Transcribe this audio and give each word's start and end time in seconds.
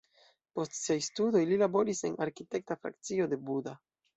Post 0.59 0.77
siaj 0.77 0.95
studoj 1.09 1.43
li 1.51 1.61
laboris 1.63 2.03
en 2.09 2.17
arkitekta 2.27 2.81
frakcio 2.83 3.33
de 3.35 3.41
Buda. 3.51 3.79